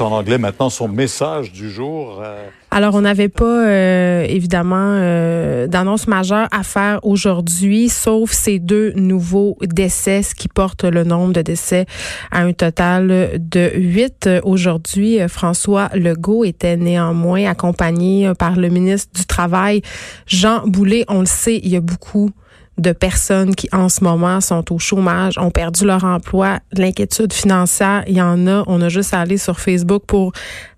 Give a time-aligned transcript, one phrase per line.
[0.00, 2.20] en anglais maintenant son message du jour.
[2.22, 2.48] Euh.
[2.70, 8.92] Alors, on n'avait pas, euh, évidemment, euh, d'annonce majeure à faire aujourd'hui, sauf ces deux
[8.94, 11.86] nouveaux décès, ce qui porte le nombre de décès
[12.30, 14.28] à un total de huit.
[14.42, 19.82] Aujourd'hui, François Legault était néanmoins accompagné par le ministre du Travail,
[20.26, 21.04] Jean Boulet.
[21.08, 22.30] On le sait, il y a beaucoup
[22.78, 28.04] de personnes qui en ce moment sont au chômage, ont perdu leur emploi, l'inquiétude financière,
[28.06, 28.64] il y en a.
[28.66, 30.32] On a juste à aller sur Facebook pour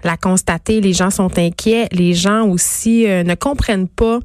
[0.05, 0.81] la constater.
[0.81, 1.89] Les gens sont inquiets.
[1.93, 4.21] Les gens aussi euh, ne comprennent pas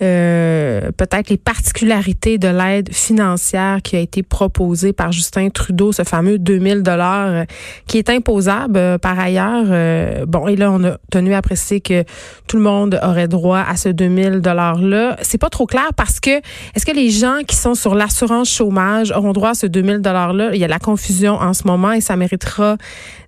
[0.00, 6.04] euh, peut-être les particularités de l'aide financière qui a été proposée par Justin Trudeau, ce
[6.04, 7.44] fameux 2000 dollars euh,
[7.86, 10.26] qui est imposable euh, par ailleurs.
[10.26, 12.04] bon, et là, on a tenu à préciser que
[12.46, 15.16] tout le monde aurait droit à ce 2000 dollars-là.
[15.22, 16.30] C'est pas trop clair parce que
[16.74, 20.50] est-ce que les gens qui sont sur l'assurance chômage auront droit à ce 2000 dollars-là?
[20.54, 22.76] Il y a la confusion en ce moment et ça méritera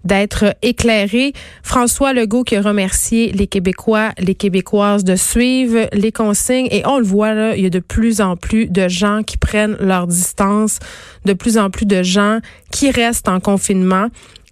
[0.04, 1.32] d'être éclairé.
[1.62, 6.98] François Legault qui a remercié les Québécois, les Québécoises de suivre les consignes et on
[6.98, 10.06] le voit là, il y a de plus en plus de gens qui prennent leur
[10.06, 10.78] distance,
[11.24, 12.38] de plus en plus de gens
[12.70, 14.08] qui restent en confinement.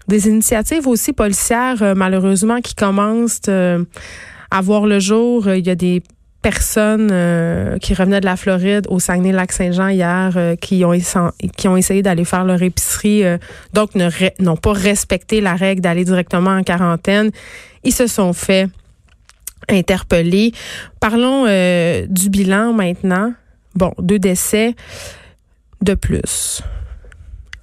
[0.09, 3.85] Des initiatives aussi policières, euh, malheureusement, qui commencent euh,
[4.51, 5.51] à voir le jour.
[5.51, 6.03] Il y a des
[6.41, 12.45] personnes euh, qui revenaient de la Floride au Saguenay-Lac-Saint-Jean hier qui ont essayé d'aller faire
[12.45, 13.25] leur épicerie
[13.75, 13.91] donc
[14.39, 17.31] n'ont pas respecté la règle d'aller directement en quarantaine.
[17.83, 18.69] Ils se sont fait
[19.69, 20.53] interpeller.
[21.01, 21.45] Parlons
[22.07, 23.33] du bilan maintenant.
[23.75, 24.75] Bon, deux décès
[25.83, 26.63] de plus.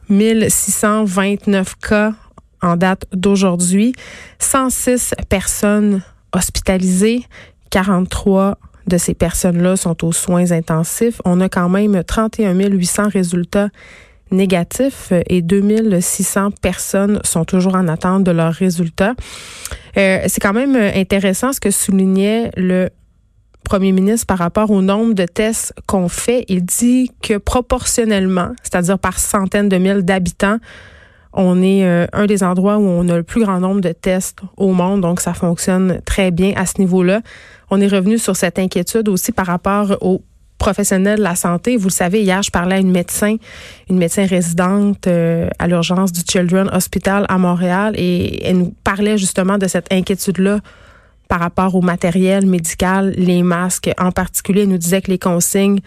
[0.09, 2.13] 1629 cas
[2.61, 3.93] en date d'aujourd'hui,
[4.39, 6.01] 106 personnes
[6.33, 7.23] hospitalisées,
[7.69, 11.21] 43 de ces personnes-là sont aux soins intensifs.
[11.25, 13.69] On a quand même 31 800 résultats
[14.31, 19.13] négatifs et 2600 personnes sont toujours en attente de leurs résultats.
[19.97, 22.89] Euh, c'est quand même intéressant ce que soulignait le
[23.63, 26.45] premier ministre par rapport au nombre de tests qu'on fait.
[26.47, 30.59] Il dit que proportionnellement, c'est-à-dire par centaines de mille d'habitants,
[31.33, 34.39] on est euh, un des endroits où on a le plus grand nombre de tests
[34.55, 37.21] au monde, donc ça fonctionne très bien à ce niveau-là.
[37.69, 40.21] On est revenu sur cette inquiétude aussi par rapport aux
[40.57, 41.77] professionnels de la santé.
[41.77, 43.35] Vous le savez, hier, je parlais à une médecin,
[43.89, 49.17] une médecin résidente euh, à l'urgence du Children Hospital à Montréal et elle nous parlait
[49.17, 50.59] justement de cette inquiétude-là
[51.27, 54.61] par rapport au matériel médical, les masques en particulier.
[54.61, 55.79] Elle nous disait que les consignes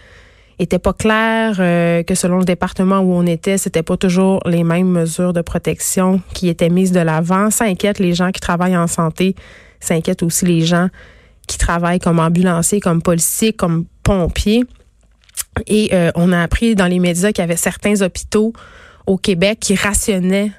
[0.59, 4.63] était pas clair, euh, que selon le département où on était, c'était pas toujours les
[4.65, 7.49] mêmes mesures de protection qui étaient mises de l'avant.
[7.49, 9.35] Ça inquiète les gens qui travaillent en santé,
[9.79, 10.89] ça inquiète aussi les gens
[11.47, 14.63] qui travaillent comme ambulanciers, comme policiers, comme pompiers.
[15.67, 18.53] Et euh, on a appris dans les médias qu'il y avait certains hôpitaux
[19.05, 20.51] au Québec qui rationnaient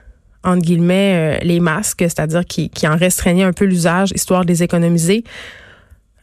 [0.44, 4.62] entre guillemets euh, les masques, c'est-à-dire qui, en restreignaient un peu l'usage histoire de les
[4.62, 5.24] économiser.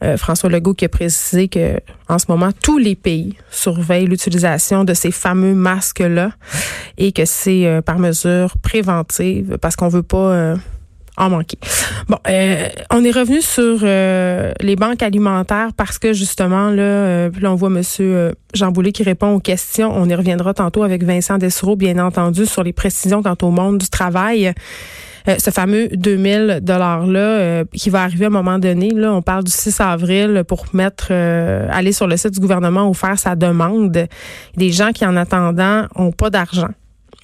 [0.02, 4.84] Euh, François Legault qui a précisé que en ce moment tous les pays surveillent l'utilisation
[4.84, 6.30] de ces fameux masques là
[6.96, 10.54] et que c'est par mesure préventive parce qu'on veut pas
[11.18, 11.58] en manquer.
[12.08, 17.70] Bon, on est revenu sur les banques alimentaires parce que justement là, là on voit
[17.70, 19.92] Monsieur Jean Boulet qui répond aux questions.
[19.94, 23.78] On y reviendra tantôt avec Vincent Dessereau, bien entendu, sur les précisions quant au monde
[23.78, 24.54] du travail.
[25.28, 28.90] Euh, ce fameux 2000 dollars là euh, qui va arriver à un moment donné.
[28.90, 32.88] Là, on parle du 6 avril pour mettre euh, aller sur le site du gouvernement
[32.88, 34.06] ou faire sa demande.
[34.56, 36.70] Des gens qui en attendant ont pas d'argent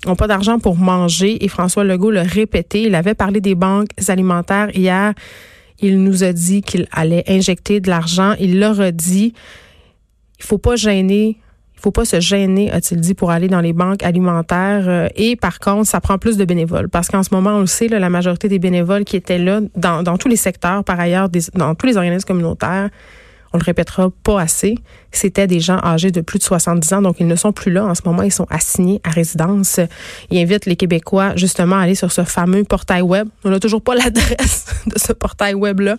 [0.06, 2.82] ont pas d'argent pour manger et François Legault l'a répété.
[2.82, 5.14] Il avait parlé des banques alimentaires hier.
[5.80, 8.34] Il nous a dit qu'il allait injecter de l'argent.
[8.38, 9.34] Il l'a redit.
[10.38, 11.38] Il faut pas gêner
[11.84, 14.88] faut pas se gêner, a-t-il dit, pour aller dans les banques alimentaires.
[14.88, 16.88] Euh, et par contre, ça prend plus de bénévoles.
[16.88, 20.16] Parce qu'en ce moment, on le sait, la majorité des bénévoles qui étaient là, dans
[20.16, 22.88] tous les secteurs, par ailleurs, dans tous les organismes communautaires,
[23.54, 24.74] on le répétera pas assez,
[25.12, 27.84] c'était des gens âgés de plus de 70 ans, donc ils ne sont plus là.
[27.84, 29.78] En ce moment, ils sont assignés à résidence.
[30.30, 33.28] Ils invitent les Québécois justement à aller sur ce fameux portail web.
[33.44, 35.96] On n'a toujours pas l'adresse de ce portail web-là,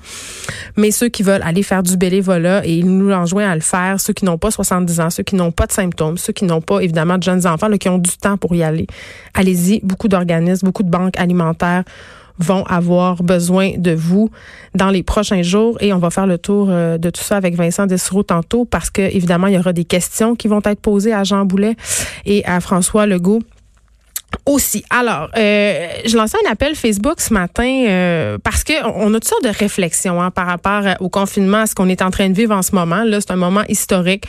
[0.75, 4.01] mais ceux qui veulent aller faire du bénévolat, et ils nous enjoignent à le faire,
[4.01, 6.61] ceux qui n'ont pas 70 ans, ceux qui n'ont pas de symptômes, ceux qui n'ont
[6.61, 8.85] pas évidemment de jeunes enfants, qui ont du temps pour y aller.
[9.33, 11.85] Allez-y, beaucoup d'organismes, beaucoup de banques alimentaires
[12.39, 14.29] vont avoir besoin de vous
[14.73, 17.55] dans les prochains jours et on va faire le tour euh, de tout ça avec
[17.55, 21.13] Vincent Dessereau tantôt parce que évidemment il y aura des questions qui vont être posées
[21.13, 21.75] à Jean Boulet
[22.25, 23.41] et à François Legault
[24.45, 24.83] aussi.
[24.89, 29.29] Alors, euh, je lançais un appel Facebook ce matin euh, parce que on a toutes
[29.29, 32.35] sortes de réflexions hein, par rapport au confinement, à ce qu'on est en train de
[32.35, 33.03] vivre en ce moment.
[33.03, 34.25] Là, c'est un moment historique.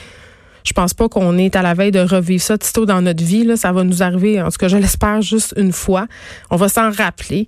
[0.64, 3.44] Je pense pas qu'on est à la veille de revivre ça tôt dans notre vie.
[3.44, 6.06] Là, ça va nous arriver, en tout cas, je l'espère juste une fois.
[6.50, 7.46] On va s'en rappeler.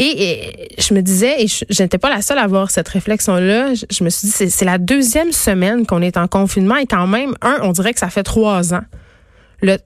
[0.00, 4.04] Et, je me disais, et je n'étais pas la seule à avoir cette réflexion-là, je,
[4.04, 7.58] me suis dit, c'est la deuxième semaine qu'on est en confinement et quand même, un,
[7.62, 8.84] on dirait que ça fait trois ans.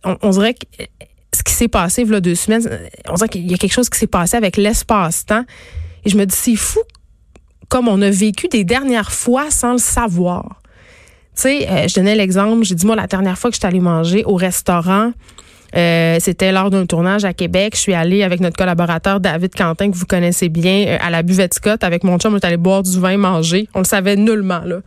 [0.04, 0.66] On, dirait que
[1.34, 2.68] ce qui s'est passé, voilà deux semaines,
[3.08, 5.44] on dirait qu'il y a quelque chose qui s'est passé avec l'espace-temps.
[6.04, 6.80] Et je me dis, c'est fou
[7.70, 10.60] comme on a vécu des dernières fois sans le savoir.
[11.34, 13.66] Tu sais, euh, je donnais l'exemple, j'ai dit, moi, la dernière fois que je suis
[13.66, 15.12] allée manger au restaurant,
[15.74, 17.74] euh, c'était lors d'un tournage à Québec.
[17.74, 21.22] Je suis allée avec notre collaborateur David Quentin, que vous connaissez bien, euh, à la
[21.22, 21.82] buvette Scott.
[21.82, 23.68] Avec mon chum, on est allé boire du vin, manger.
[23.74, 24.80] On le savait nullement, là.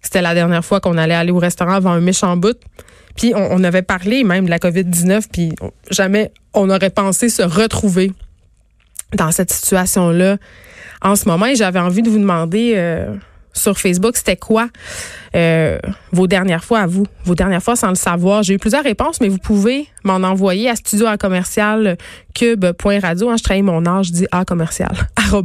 [0.00, 2.56] C'était la dernière fois qu'on allait aller au restaurant avant un méchant bout.
[3.16, 5.52] Puis on, avait parlé même de la COVID-19, puis
[5.90, 8.12] jamais on aurait pensé se retrouver
[9.14, 10.36] dans cette situation-là
[11.00, 11.46] en ce moment.
[11.46, 12.74] Et j'avais envie de vous demander...
[12.76, 13.16] Euh,
[13.56, 14.68] sur Facebook, c'était quoi
[15.34, 15.78] euh,
[16.12, 18.42] vos dernières fois à vous, vos dernières fois sans le savoir.
[18.42, 21.96] J'ai eu plusieurs réponses, mais vous pouvez m'en envoyer à studio à commercial
[22.34, 23.30] cube.radio.
[23.30, 24.92] Hein, je travaille mon âge, je dis à commercial.
[25.30, 25.42] Vous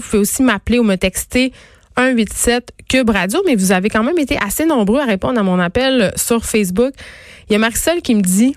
[0.00, 1.52] pouvez aussi m'appeler ou me texter
[1.96, 5.58] 187 Cube Radio, mais vous avez quand même été assez nombreux à répondre à mon
[5.58, 6.92] appel sur Facebook.
[7.48, 8.54] Il y a Marisol qui me dit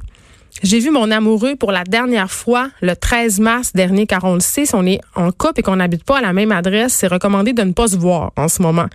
[0.63, 4.39] j'ai vu mon amoureux pour la dernière fois le 13 mars dernier, car on le
[4.39, 7.07] sait, si on est en couple et qu'on n'habite pas à la même adresse, c'est
[7.07, 8.87] recommandé de ne pas se voir en ce moment.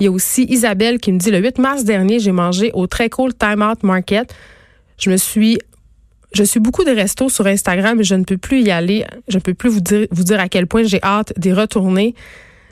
[0.00, 2.86] Il y a aussi Isabelle qui me dit le 8 mars dernier, j'ai mangé au
[2.86, 4.34] très cool Time Out Market.
[4.98, 5.58] Je me suis
[6.32, 9.04] je suis beaucoup de restos sur Instagram mais je ne peux plus y aller.
[9.28, 12.14] Je ne peux plus vous dire, vous dire à quel point j'ai hâte d'y retourner.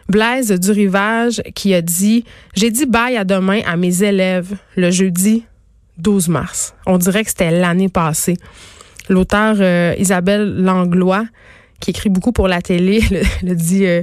[0.08, 2.24] Blaise du Rivage qui a dit
[2.54, 5.44] J'ai dit bye à demain à mes élèves le jeudi
[5.98, 6.75] 12 mars.
[6.87, 8.37] On dirait que c'était l'année passée.
[9.08, 11.26] L'auteur euh, Isabelle Langlois,
[11.81, 13.02] qui écrit beaucoup pour la télé,
[13.43, 14.02] le, dit euh,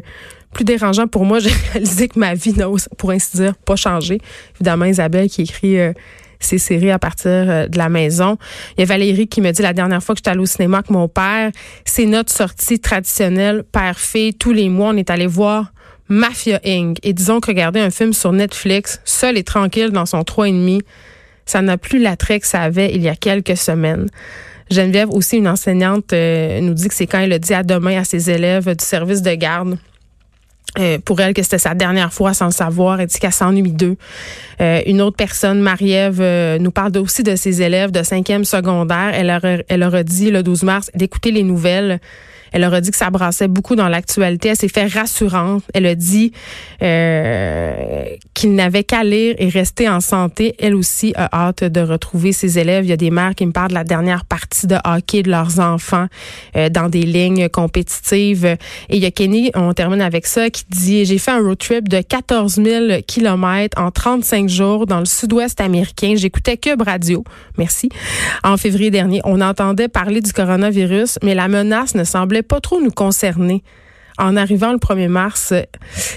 [0.53, 1.39] plus dérangeant pour moi.
[1.39, 2.67] J'ai réalisé que ma vie n'a,
[2.97, 4.19] pour ainsi dire, pas changé.
[4.55, 5.93] Évidemment, Isabelle qui écrit euh,
[6.39, 8.37] ses séries à partir de la maison.
[8.77, 10.79] Il y a Valérie qui me dit la dernière fois que j'étais allée au cinéma
[10.79, 11.51] avec mon père,
[11.85, 14.33] c'est notre sortie traditionnelle père-fille.
[14.33, 15.71] Tous les mois, on est allé voir
[16.09, 16.97] Mafia Inc.
[17.03, 20.51] Et disons que regarder un film sur Netflix, seul et tranquille dans son trois et
[20.51, 20.81] demi,
[21.45, 24.07] ça n'a plus l'attrait que ça avait il y a quelques semaines.
[24.71, 27.99] Geneviève, aussi une enseignante, euh, nous dit que c'est quand elle a dit à demain
[27.99, 29.77] à ses élèves du service de garde.
[30.79, 32.99] Euh, pour elle que c'était sa dernière fois sans le savoir.
[32.99, 33.95] Elle dit qu'elle s'ennuie d'eux.
[34.59, 39.11] Euh, une autre personne, Marie-Ève, nous parle aussi de ses élèves de cinquième secondaire.
[39.13, 41.99] Elle leur, elle leur a dit le 12 mars d'écouter les nouvelles
[42.53, 44.49] elle leur a dit que ça brassait beaucoup dans l'actualité.
[44.49, 45.63] Elle s'est fait rassurante.
[45.73, 46.31] Elle a dit
[46.83, 48.05] euh,
[48.35, 50.55] qu'il n'avait qu'à lire et rester en santé.
[50.59, 52.85] Elle aussi a hâte de retrouver ses élèves.
[52.85, 55.31] Il y a des mères qui me parlent de la dernière partie de hockey de
[55.31, 56.05] leurs enfants
[56.55, 58.45] euh, dans des lignes compétitives.
[58.45, 61.57] Et il y a Kenny, on termine avec ça, qui dit J'ai fait un road
[61.57, 66.13] trip de 14 000 kilomètres en 35 jours dans le sud-ouest américain.
[66.15, 67.23] J'écoutais Cube Radio.
[67.57, 67.89] Merci.
[68.43, 72.81] En février dernier, on entendait parler du coronavirus, mais la menace ne semblait pas trop
[72.81, 73.63] nous concerner.
[74.17, 75.53] En arrivant le 1er mars,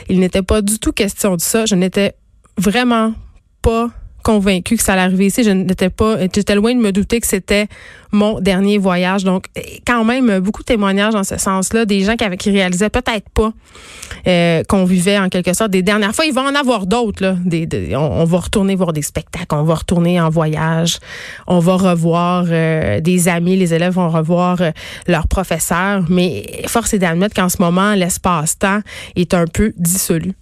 [0.09, 1.65] il n'était pas du tout question de ça.
[1.65, 2.15] Je n'étais
[2.59, 3.15] vraiment
[3.63, 3.91] pas
[4.27, 5.45] convaincue que ça allait arriver ici.
[5.45, 7.69] Je n'étais pas, j'étais loin de me douter que c'était
[8.11, 9.23] mon dernier voyage.
[9.23, 9.45] Donc,
[9.87, 13.29] quand même, beaucoup de témoignages dans ce sens-là, des gens qui, avaient, qui réalisaient peut-être
[13.31, 13.53] pas
[14.27, 16.25] euh, qu'on vivait en quelque sorte des dernières fois.
[16.25, 17.23] Il va en avoir d'autres.
[17.23, 17.37] Là.
[17.97, 20.99] On, va retourner voir des spectacles, on va retourner en voyage,
[21.47, 24.71] on va revoir euh, des amis, les élèves vont revoir euh,
[25.07, 26.03] leurs professeurs.
[26.09, 28.81] Mais force est d'admettre qu'en ce moment, l'espace-temps
[29.15, 30.33] est un peu dissolu.